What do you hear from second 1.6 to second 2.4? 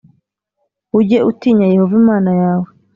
Yehova Imana